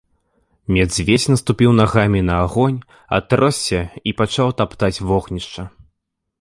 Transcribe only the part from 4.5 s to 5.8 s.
таптаць вогнішча.